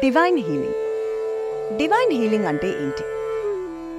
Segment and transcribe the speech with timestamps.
[0.00, 0.78] Divine healing
[1.76, 3.04] divine healing అంటే ఏంటి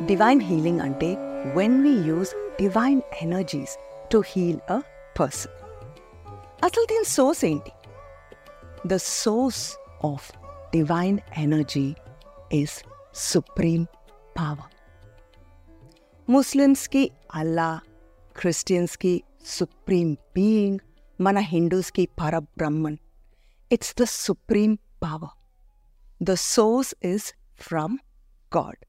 [0.06, 1.10] divine healing అంటే
[1.56, 3.74] when we use divine energies
[4.12, 4.80] to heal a
[5.20, 5.56] person
[6.64, 7.74] అసలు దీని సోర్స్ ఏంటి
[8.88, 9.64] the source
[10.06, 10.28] of
[10.72, 11.88] divine energy
[12.54, 12.76] is
[13.24, 13.82] supreme
[14.40, 14.72] power
[16.28, 17.04] ముస్లిమ్స్కి
[17.36, 17.70] అల్లా
[18.36, 19.14] క్రిస్టియన్స్కి
[19.48, 20.80] సుప్రీం బీయింగ్
[21.20, 22.98] మన హిందూస్కి Parabrahman
[23.72, 24.72] it's the supreme
[25.04, 25.34] power
[26.21, 27.27] the source is
[27.61, 27.95] from
[28.53, 28.81] God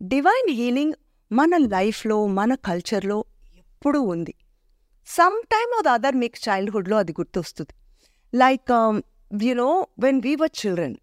[0.00, 0.94] divine healing
[1.30, 3.18] మన లైఫ్లో మన కల్చర్లో
[3.56, 4.34] ఎప్పుడూ ఉంది.
[5.08, 7.74] సమ్ టైమ్ ఆర్ అదర్ మీకు చైల్డ్హుడ్లో అది గుర్తొస్తుంది.
[8.32, 8.72] Like
[9.44, 10.96] you know when we were children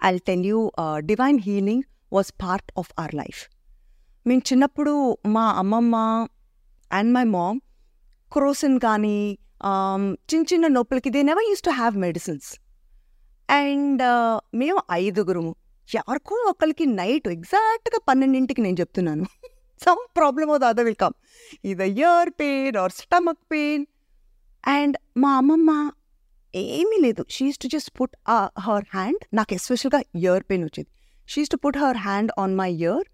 [0.00, 3.42] I tell you divine healing was part of our life
[4.26, 5.96] మేము చిన్నప్పుడు మా అమ్మమ్మ
[6.90, 7.60] అండ్ మై మామ్
[8.32, 9.18] క్రోసిన్ కానీ
[9.70, 12.48] um, చిన్న చిన్న నొప్పులకి they never use to have medicines
[13.50, 14.02] and
[14.56, 15.54] మేము ఐదుగురుము.
[15.94, 19.26] ఎవరికో ఒకరికి నైట్ ఎగ్జాక్ట్గా పన్నెండింటికి నేను చెప్తున్నాను.
[19.84, 21.14] సమ్ ప్రాబ్లమ్ అవుతుంది ద విల్ కమ్
[21.64, 23.86] ఇది ear pain or stomach pain
[24.66, 25.90] and మా అమ్మమ్మ
[26.54, 27.24] ఏమీ లేదు.
[27.30, 28.16] She's to just put
[28.60, 30.90] her hand నాకు ఎస్పెషల్గా ఇయర్ పెయిన్ వచ్చేది.
[31.28, 33.04] She's to put her hand on my ear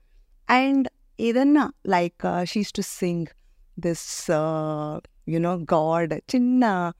[0.50, 0.89] and
[1.20, 3.27] ఏదన్నా like she's to sing
[3.81, 4.31] this
[5.28, 6.92] you know God చిన్న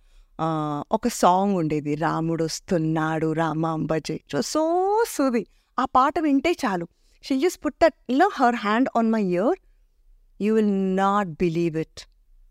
[0.93, 1.95] ఒక సాంగ్ ఉండేది.
[1.95, 4.21] రాముడు వస్తున్నాడు రామాంబజే.
[4.45, 4.63] సో
[5.09, 5.47] సుది.
[5.81, 6.89] ఆ పాట వింటే చాలు.
[7.23, 7.95] She just put that
[8.35, 9.59] her hand on my ear
[10.43, 12.01] you will not believe it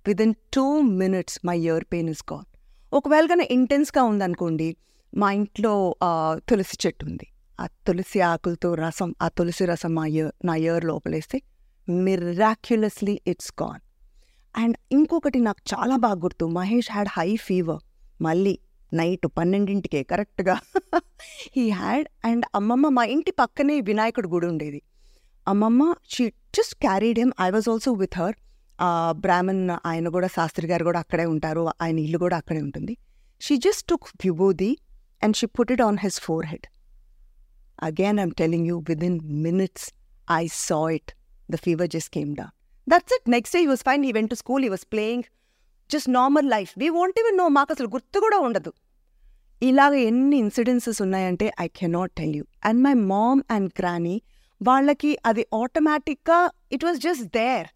[0.22, 2.45] within two minutes my ear pain is gone
[2.94, 4.76] ఒకవేళ కన్నా ఇంటెన్స్గా ఉందనుకోండి
[5.17, 5.95] మా ఇంట్లో
[6.50, 7.28] తులసి చెట్టు ఉంది.
[7.62, 11.42] ఆ తులసి ఆకులతో రసం ఆ తులసి రసం మా ఇయర్ నా ఇయర్ లోపలేస్తే
[11.90, 13.80] మిరాక్యులస్లీ ఇట్స్ గాన్
[14.59, 16.45] అండ్ ఇంకొకటి నాకు చాలా బాగా గుర్తు.
[16.57, 17.81] మహేష్ హ్యాడ్ హై ఫీవర్
[18.21, 18.53] మళ్ళీ
[18.91, 20.55] నైట్ పన్నెండింటికే కరెక్ట్గా.
[21.55, 24.80] హీ హ్యాడ్ అండ్ అమ్మమ్మ మా ఇంటి పక్కనే వినాయకుడు గుడి ఉండేది.
[25.47, 25.81] అమ్మమ్మ
[26.13, 26.25] she
[26.57, 28.37] just carried him I was also with her
[29.23, 31.64] Brahman ఆయన కూడా శాస్త్రి గారు కూడా అక్కడే ఉంటారు.
[31.83, 32.93] ఆయన ఇల్లు కూడా అక్కడే ఉంటుంది.
[33.42, 34.71] She just took vibhuti
[35.23, 36.19] and she put it on his
[36.52, 36.67] forehead
[37.89, 38.77] again I'm telling you
[39.09, 39.87] within minutes
[40.42, 41.11] I saw it
[41.49, 42.48] the fever just came down
[42.89, 45.23] that's it next day he was fine he went to school he was playing
[45.92, 48.73] just normal life we won't even know మాకు అసలు గుర్తు కూడా ఉండదు.
[49.61, 54.22] ఇలాగ ఎన్ని incidences ఉన్నాయంటే I cannot tell you and my mom and granny
[54.61, 57.67] వాళ్ళకి అది ఆటోమేటిక్గా ఇట్ వాస్ జస్ట్ దేర్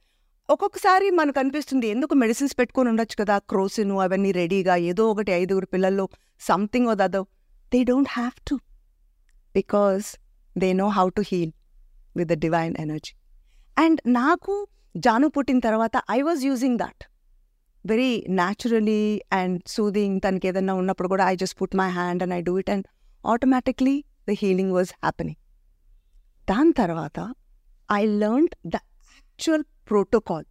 [0.50, 3.40] ఒక్కొక్కసారి మనకు అనిపిస్తుంది ఎందుకు మెడిసిన్స్ పెట్టుకొని ఉండొచ్చు కదా?
[3.40, 6.10] క్రోసిన్ అవన్నీ రెడీగా ఏదో ఒకటి ఐదుగురు పిల్లల్లో
[6.42, 7.28] సంథింగ్ ఓ దదో
[7.72, 8.56] they don't have to
[9.56, 10.18] because
[10.58, 11.52] they know how to heal
[12.16, 13.16] with the divine energy
[13.78, 17.04] and నాకు జాను పుట్టిన తర్వాత I was using that
[17.86, 22.42] very naturally and soothing తనకి ఏదన్నా ఉన్నప్పుడు కూడా I just put my hand and I
[22.42, 22.86] do it and
[23.24, 23.96] automatically
[24.28, 25.40] the healing was happening
[26.48, 27.20] దాని తర్వాత
[27.90, 30.46] I learn the actual protocol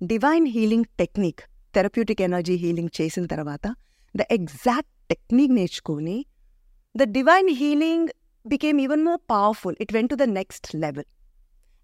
[0.00, 1.42] divine healing technique
[1.74, 3.66] therapeutic energy healing చేసిన తర్వాత
[4.14, 6.18] the exact technique నేర్చుకొని
[6.94, 8.10] the divine healing
[8.44, 11.08] became even more powerful it went to the next level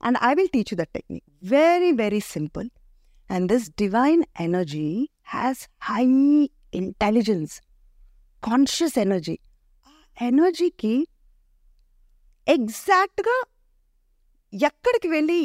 [0.02, 1.24] and I will teach you the technique.
[1.44, 2.68] Very, very simple.
[3.30, 7.54] And this divine energy has high intelligence,
[8.44, 9.38] conscious energy.
[10.18, 10.92] ఎనర్జీకి
[12.48, 13.38] ఎగ్జాక్ట్గా
[14.54, 15.40] ఎక్కడికి వెళ్ళి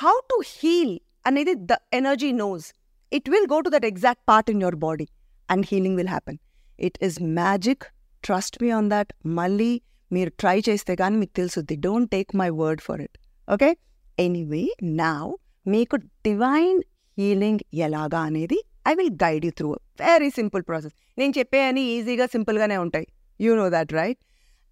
[0.00, 0.92] how to heal
[1.26, 2.66] అనేది the energy knows
[3.12, 5.06] it will go to that exact part in your body
[5.48, 6.38] and healing will happen
[6.78, 7.86] it is magic
[8.24, 9.72] trust me on that మళ్ళీ
[10.10, 13.18] మీరు try చేస్తే కానీ మీకు తెలుసుద్ది don't take my word for it
[13.48, 13.70] okay
[14.18, 14.64] anyway
[15.00, 15.26] now
[15.66, 16.80] మీకు divine
[17.18, 19.70] healing ఎలాగా అనేది I will guide you through
[20.02, 23.06] very simple process నేను చెప్పే అని ఈజీగా సింపుల్గానే ఉంటాయి
[23.40, 24.20] you know that right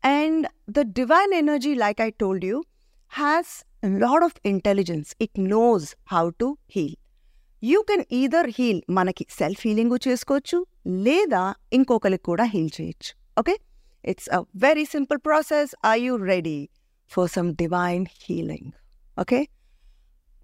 [0.02, 2.58] and the divine energy like I told you
[3.12, 3.52] has
[4.02, 6.96] lot of intelligence it knows how to heal
[7.62, 10.58] you can either heal మనకి self healing చేసుకోవచ్చు
[11.06, 13.54] లేదా ఇంకొకరికి కూడా హీల్ చేయొచ్చు okay
[14.04, 16.58] it's a very simple process are you ready
[17.13, 18.65] for some divine healing.
[19.17, 19.43] Okay?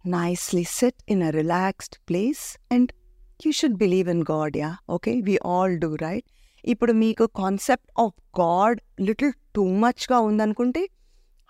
[0.05, 2.93] Nicely sit in a relaxed place and
[3.39, 4.75] you should believe in God, yeah?
[4.89, 5.15] Okay?
[5.21, 6.25] We all do, right?
[6.63, 10.81] ఇప్పుడు మీకు concept of God little too మచ్గా ఉందనుకుంటే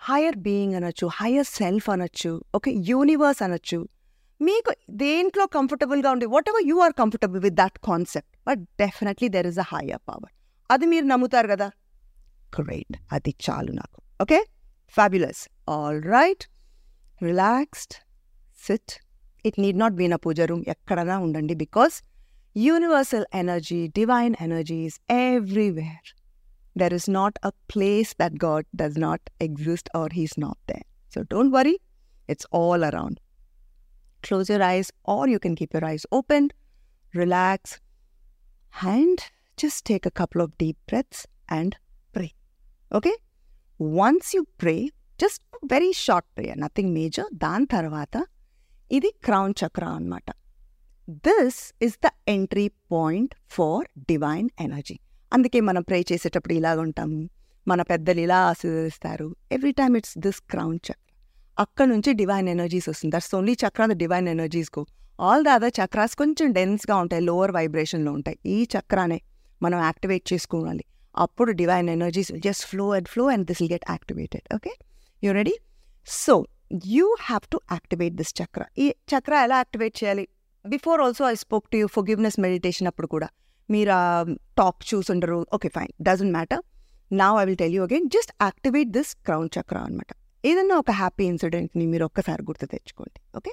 [0.00, 3.78] higher being అనొచ్చు higher self అనొచ్చు okay universe అనొచ్చు
[4.40, 4.72] మీకు
[5.02, 9.66] దేంట్లో కంఫర్టబుల్గా ఉండే whatever you are comfortable with that concept but definitely there is a
[9.72, 10.32] higher power
[10.70, 11.68] అది మీరు నమ్ముతారు కదా
[12.58, 14.38] గ్రేట్ అది చాలు నాకు okay
[14.89, 15.47] Fabulous.
[15.67, 16.47] All right.
[17.21, 18.01] Relaxed.
[18.53, 18.99] Sit.
[19.43, 20.63] It need not be in a puja room.
[20.73, 21.95] ఎక్కడనా ఉండండి because
[22.55, 26.01] universal energy, divine energy is everywhere.
[26.75, 30.85] There is not a place that God does not exist or He's not there.
[31.13, 31.77] So don't worry,
[32.27, 33.19] it's all around.
[34.23, 36.51] Close your eyes, or you can keep your eyes open,
[37.13, 37.79] relax,
[38.81, 39.19] and
[39.55, 41.77] just take a couple of deep breaths and
[42.11, 42.33] pray.
[42.91, 43.15] Okay?
[43.82, 44.86] Once you pray
[45.22, 48.26] just very short prayer nothing major దాని తర్వాత
[48.92, 50.24] ఇది crown chakra అన్నమాట.
[51.10, 54.98] This is the entry point for divine energy
[55.32, 57.30] అందుకే మనం ప్రే చేసేటప్పుడు ఇలాగ ఉంటాము
[57.68, 59.36] మన పెద్దలు ఇలా ఆశీర్వదిస్తారు.
[59.52, 60.94] Every time it's this crown chakra
[61.58, 63.16] అక్కడ నుంచి డివైన్ ఎనర్జీస్ వస్తుంది.
[63.16, 64.86] That's only chakra the divine ఎనర్జీస్కు
[65.20, 68.38] all the other chakras కొంచెం డెన్స్గా ఉంటాయి లోవర్ వైబ్రేషన్లో ఉంటాయి.
[68.46, 69.20] ఈ చక్రానే
[69.62, 70.84] మనం యాక్టివేట్ చేసుకోవాలి.
[71.19, 74.71] అప్పుడు divine energies just flow and flow and this will get activated okay
[75.23, 75.55] you ready
[76.07, 76.33] so
[76.89, 80.25] you have to activate this చక్ర ఈ చక్ర ఎలా యాక్టివేట్ చేయాలి
[80.65, 83.27] before also I spoke to you forgiveness meditation అప్పుడు కూడా
[83.69, 84.03] మీరు ఆ
[84.57, 86.63] talk చూసుండరు okay fine doesn't matter
[87.11, 90.11] నా I will tell you again just activate this crown chakra అనమాట
[90.43, 93.51] ఏదన్నా ఒక హ్యాపీ ఇన్సిడెంట్ని మీరు ఒక్కసారి గుర్తు తెచ్చుకోండి okay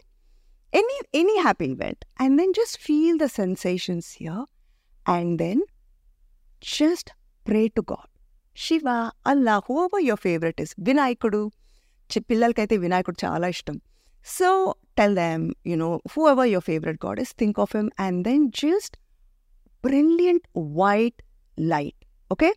[0.73, 4.43] any any happy event and then just feel the sensations here
[5.06, 5.62] and then
[6.62, 7.11] just
[7.46, 8.08] pray to God
[8.56, 8.87] Shiva
[9.26, 11.40] Allah Hoover your favourite is వినాయకుడు
[12.11, 13.76] చి- పిల్లలకైతే వినాయకుడు చాలా ఇష్టం
[14.26, 14.49] so
[14.96, 15.88] tell them you know
[16.29, 18.96] whoever your favourite God is think of him and then just
[19.84, 20.46] brilliant
[20.79, 21.20] white
[21.58, 22.00] light
[22.31, 22.50] okay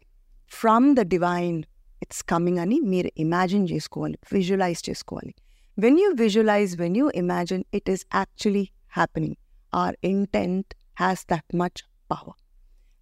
[0.52, 1.58] from the divine
[2.02, 5.34] it's coming అని మీరు imagine చేసుకోవాలి visualise చేసుకోవాలి
[5.78, 9.38] when you visualise when you imagine it is actually happening
[9.74, 12.38] or intent has that much power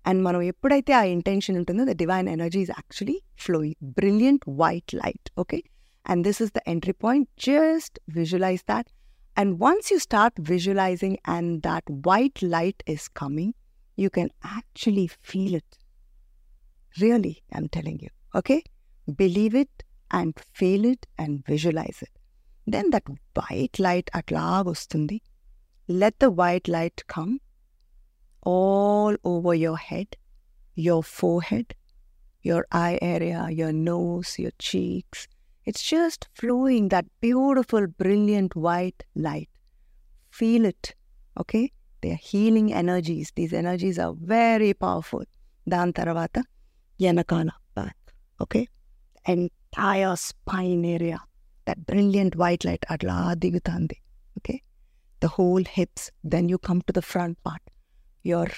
[0.09, 5.29] and మనం ఎప్పుడైతే ఆ intention ఉంటుందో the divine energy is actually flowing brilliant white light
[5.43, 5.59] okay
[6.05, 8.89] and this is the entry point just visualise that
[9.41, 13.53] and once you start visualising and that white light is coming
[13.97, 15.77] you can actually feel it.
[16.95, 18.09] Really, I'm telling you.
[18.35, 18.63] Okay?
[19.17, 22.09] Believe it and feel it and visualize it.
[22.67, 23.03] Then that
[23.35, 25.19] white light atla vastundi.
[25.89, 27.39] Let the white light come
[28.42, 30.16] all over your head,
[30.74, 31.74] your forehead,
[32.42, 35.28] your eye area, your nose, your cheeks.
[35.64, 39.50] It's just flowing that beautiful, brilliant white light.
[40.30, 40.94] Feel it,
[41.38, 41.72] okay?
[42.00, 43.32] They are healing energies.
[43.34, 45.24] These energies are very powerful.
[45.68, 46.42] Dan Taravata,
[46.98, 47.96] Yanakana back,
[48.40, 48.68] okay?
[49.26, 51.20] Entire spine area,
[51.66, 53.98] that brilliant white light, Adla Adivitandi,
[54.38, 54.62] okay?
[55.20, 57.60] The whole hips, then you come to the front part
[58.22, 58.48] your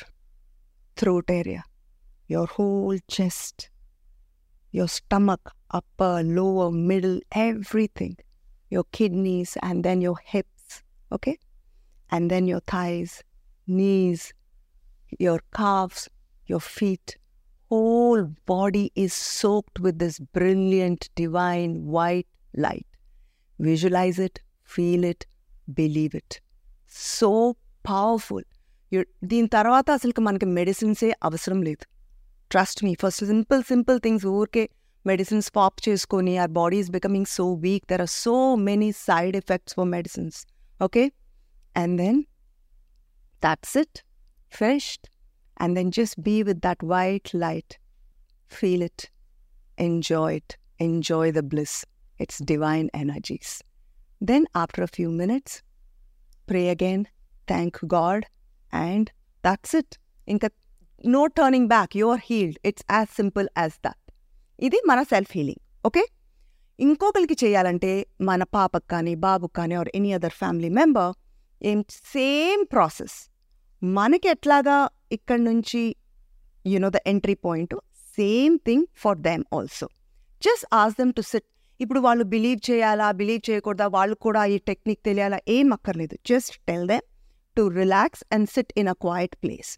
[0.97, 1.65] throat area,
[2.29, 3.71] your whole chest,
[4.73, 8.17] your stomach, upper, lower, middle, everything,
[8.71, 11.39] your kidneys, and then your hips, okay?
[12.11, 13.23] And then your thighs,
[13.67, 14.33] knees,
[15.19, 16.09] your calves,
[16.47, 17.17] your feet.
[17.69, 22.87] Whole body is soaked with this brilliant, divine, white light.
[23.59, 25.27] Visualize it, feel it,
[25.73, 26.41] believe it.
[26.87, 28.43] So powerful.
[28.92, 31.86] You're, దీని తర్వాత అసలు మనకి మెడిసిన్సే అవసరం లేదు
[32.52, 34.64] trust me first simple simple things ఊరికే
[35.06, 38.36] medicines pop చేసుకొని are body is becoming so weak there are so
[38.70, 40.40] many side effects for medicines
[40.80, 41.04] okay
[41.76, 42.18] and then
[43.44, 44.02] that's it
[44.52, 45.10] finished
[45.58, 47.78] and then just be with that white light
[48.52, 49.10] feel it
[49.78, 51.74] enjoy it enjoy the bliss
[52.20, 53.52] it's divine energies
[54.22, 55.62] then after a few minutes
[56.48, 57.02] pray again
[57.48, 58.26] thank god
[58.73, 59.11] and
[59.45, 59.95] that's it.
[60.29, 60.51] ఇంకా
[61.07, 62.59] no turning back your healed.
[62.65, 64.13] It's as simple as that.
[64.59, 66.05] ఇది మన self healing okay?
[66.79, 71.13] ఇంకొకరికి చేయాలంటే మన పాపకు కానీ బాబుకు కానీ or any other family member
[71.63, 73.17] ఏం సేమ్ ప్రాసెస్.
[73.83, 75.97] మనకి ఎట్లాగా ఇక్కడ నుంచి
[76.67, 77.75] you know the entry point
[78.17, 79.89] same thing for them also.
[80.43, 81.47] Just ask them to sit.
[81.81, 86.19] ఇప్పుడు వాళ్ళు బిలీవ్ చేయాలా బిలీవ్ చేయకూడదా వాళ్ళు కూడా ఈ టెక్నిక్ తెలియాలా ఏం అక్కర్లేదు.
[86.27, 87.03] Just tell them
[87.57, 89.71] to relax and sit in a quiet place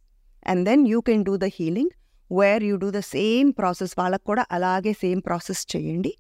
[0.51, 1.93] and then you can do the healing
[2.31, 6.13] where you do the same process వాళ్ళకు కూడా అలాగే సేమ్ ప్రాసెస్ చేయండి.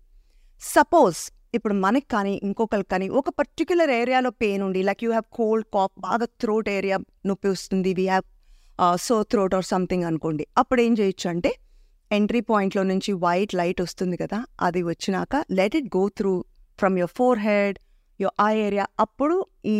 [0.62, 1.20] సపోజ్
[1.56, 5.94] ఇప్పుడు మనకి కానీ ఇంకొకరికి కానీ ఒక పర్టిక్యులర్ ఏరియాలో పెయిన్ ఉండి like you have cold cough
[6.06, 6.98] బాగా థ్రోట్ ఏరియా
[7.30, 7.92] నొప్పి వస్తుంది.
[7.98, 8.26] We have
[9.06, 10.44] sore throat or something అనుకోండి.
[10.60, 11.50] అప్పుడు ఏం చేయొచ్చు అంటే
[12.10, 16.32] ఎంట్రీ పాయింట్లో నుంచి వైట్ లైట్ వస్తుంది కదా అది వచ్చినాక let it go through
[16.78, 17.14] from your
[17.48, 17.76] forehead
[18.20, 19.36] your eye area అప్పుడు
[19.74, 19.78] ఈ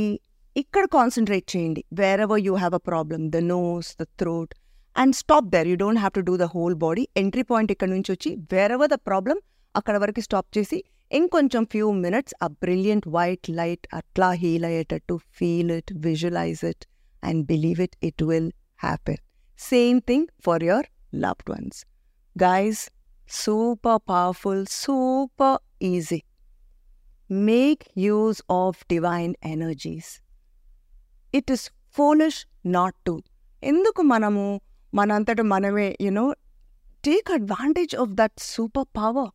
[0.56, 4.53] ఇక్కడ కాన్సన్ట్రేట్ చేయండి wherever you have a problem the nose the throat
[4.96, 8.12] and stop there you don't have to do the whole body entry point ఇక్కడ నుంచి
[8.12, 9.41] వచ్చి wear ever the problem
[9.75, 10.79] అక్కడ వరకు stop చేసి
[11.12, 16.86] ఇంకొంచెం ఫ్యూ మినిట్స్ ఆ brilliant white light అట్లా heal అయ్యేటట్టు feel it visualise it
[17.24, 19.22] and believe it it will happen
[19.60, 20.88] same thing for your
[21.25, 21.79] loved ones
[22.36, 22.84] guys
[23.27, 26.24] super powerful, super easy.
[27.29, 30.21] Make use of divine energies.
[31.34, 31.63] It is
[31.98, 33.13] foolish not to.
[33.63, 34.44] ఎందుకు మనము
[34.94, 36.25] మనంతట మనమే you know
[37.03, 39.32] take advantage of that super power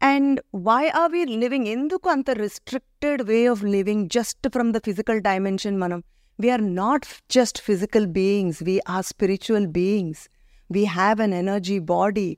[0.00, 0.38] and
[0.68, 5.76] why are we living ఎందుకు అంత restricted way of living just from the physical dimension
[5.78, 6.00] మనం
[6.38, 10.24] we are not just physical beings we are spiritual beings
[10.70, 12.28] we have an energy body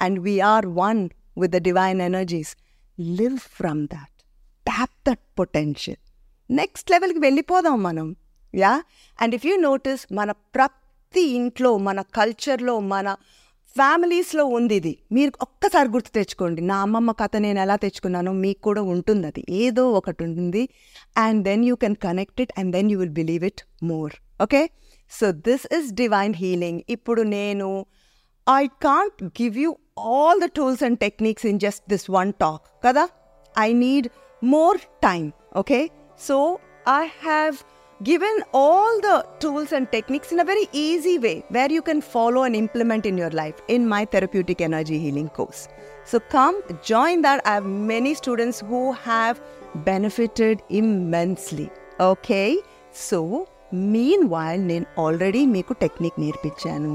[0.00, 1.02] and we are one
[1.36, 2.52] with the divine energies
[3.18, 4.14] live from that
[4.66, 6.00] tap that potential
[6.50, 8.06] next లెవెల్కి వెళ్ళిపోదాం మనం
[8.54, 8.72] yeah
[9.18, 13.08] and if you notice మన ప్రతి ఇంట్లో మన కల్చర్లో మన
[13.76, 18.82] ఫ్యామిలీస్లో ఉంది ఇది మీరు ఒక్కసారి గుర్తు తెచ్చుకోండి నా అమ్మమ్మ కథ నేను ఎలా తెచ్చుకున్నానో మీకు కూడా
[18.94, 20.62] ఉంటుంది అది ఏదో ఒకటి ఉంటుంది
[21.16, 24.62] and then you can connect it and then you will believe it more okay
[25.12, 27.68] so this is divine healing ఇప్పుడు నేను
[28.46, 29.70] I can't give you
[30.10, 33.06] all the tools and techniques in just this one talk కదా
[33.54, 34.10] I need
[34.42, 35.32] more time.
[35.52, 35.90] Okay.
[36.16, 37.64] So I have
[38.00, 42.42] given all the tools and techniques in a very easy way where you can follow
[42.44, 45.68] and implement in your life in my therapeutic energy healing course.
[46.04, 47.42] So come join that.
[47.44, 49.40] I have many students who have
[49.90, 51.68] benefited immensely.
[52.00, 52.50] Okay.
[53.08, 53.20] So
[53.96, 56.94] meanwhile, నేను already మీకు technique నేర్పించాను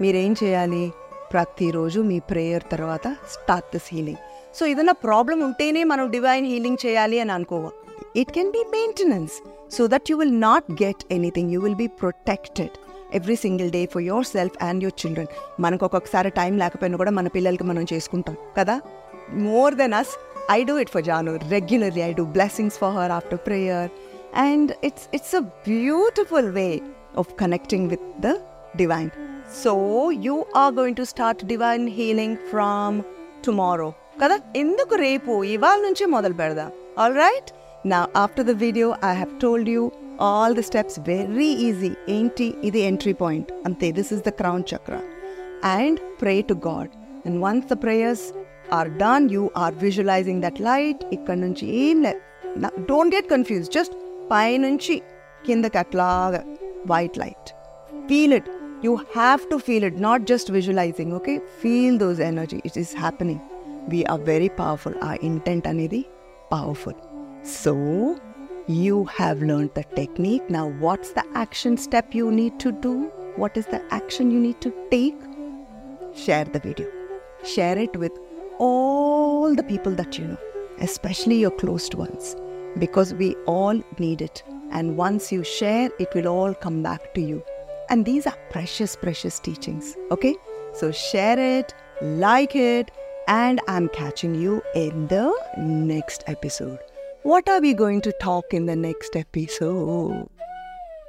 [0.00, 0.84] మీరేం చేయాలి
[1.32, 4.22] ప్రతిరోజు మీ prayer తర్వాత start this healing
[4.56, 7.81] so ఏదైనా problem ఉంటేనే మనం డివైన్ హీలింగ్ చేయాలి అని అనుకోవాలి
[8.22, 9.34] it can be maintenance
[9.76, 12.76] so that you will not get anything you will be protected
[13.14, 15.30] every single day for your self and your children
[15.60, 18.76] మనకు ఒక్కొక్కసారి time లేకపోయినా కూడా మన పిల్లలకి మనం చేసుకుంటాం కదా
[19.46, 20.12] more than us
[20.50, 23.90] I do it for Janu regularly I do blessings for her after prayer
[24.46, 26.68] and it's it's a beautiful way
[27.16, 28.36] of connecting with the
[28.74, 29.10] divine.
[29.50, 32.90] So you are going to start divine healing from
[33.42, 33.90] tomorrow.
[34.22, 37.50] కదా ఎందుకు రేపు ఇవాళ నుంచి మొదలు పెడదాం all right
[37.92, 39.82] నా after the video I have told you
[40.28, 44.96] all the steps very easy ఏంటి ఇది ఎంట్రీ పాయింట్ అంతే దిస్ ఇస్ ద క్రౌన్ చక్ర
[45.76, 46.90] and pray to God
[47.26, 48.24] and once the prayers
[48.78, 52.12] are done you are visualising that light ఇక్కడ నుంచి ఏం లే
[52.90, 53.94] don't get confuse just
[54.32, 54.96] పైనుంచి
[55.48, 56.42] కిందకి అట్లాగా
[56.92, 57.48] white light
[58.08, 58.46] feel it
[58.82, 63.38] you have to feel it not just visualizing okay feel those energy it is happening
[63.88, 66.00] we are very powerful our intent anedi
[66.50, 66.94] powerful
[67.43, 68.19] so
[68.67, 73.57] you have learned the technique now what's the action step you need to do what
[73.57, 75.15] is the action you need to take
[76.15, 76.87] share the video
[77.43, 78.11] share it with
[78.59, 80.37] all the people that you know
[80.79, 82.35] especially your closed ones
[82.79, 87.21] because we all need it and once you share it will all come back to
[87.21, 87.43] you
[87.89, 89.95] and these are precious, precious teachings.
[90.11, 90.35] Okay?
[90.73, 92.91] So share it, like it,
[93.27, 96.79] and I'm catching you in the next episode.
[97.23, 100.27] What are we going to talk in the next episode?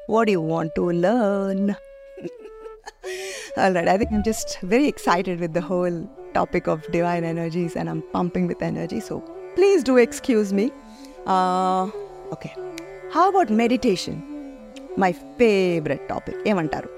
[0.07, 1.71] What do you want to learn?
[3.57, 7.75] All right, I think I'm just very excited with the whole topic of divine energies
[7.75, 9.01] and I'm pumping with energy.
[9.01, 9.21] So
[9.57, 10.71] please do excuse me.
[11.27, 11.91] Uh,
[12.31, 12.55] okay.
[13.11, 14.23] How about meditation?
[14.97, 16.37] My favorite topic.
[16.45, 16.89] Emantaru.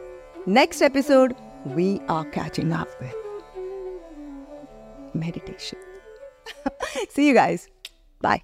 [0.44, 3.14] Next episode, we are catching up with
[5.14, 5.78] meditation.
[7.08, 7.70] See you guys.
[8.20, 8.42] Bye.